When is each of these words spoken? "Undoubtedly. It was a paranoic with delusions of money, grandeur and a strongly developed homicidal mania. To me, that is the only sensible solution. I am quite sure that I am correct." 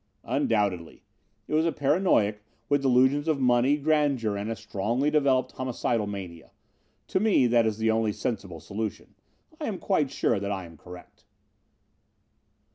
"Undoubtedly. 0.23 1.03
It 1.47 1.53
was 1.53 1.67
a 1.67 1.71
paranoic 1.71 2.43
with 2.69 2.81
delusions 2.81 3.27
of 3.27 3.39
money, 3.39 3.77
grandeur 3.77 4.35
and 4.35 4.49
a 4.49 4.55
strongly 4.55 5.11
developed 5.11 5.51
homicidal 5.51 6.07
mania. 6.07 6.49
To 7.09 7.19
me, 7.19 7.45
that 7.45 7.67
is 7.67 7.77
the 7.77 7.91
only 7.91 8.11
sensible 8.11 8.59
solution. 8.59 9.13
I 9.59 9.65
am 9.67 9.77
quite 9.77 10.09
sure 10.09 10.39
that 10.39 10.51
I 10.51 10.65
am 10.65 10.75
correct." 10.75 11.25